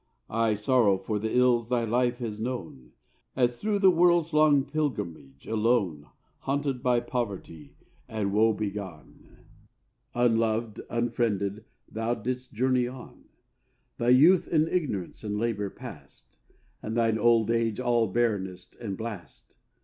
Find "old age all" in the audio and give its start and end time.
17.19-18.07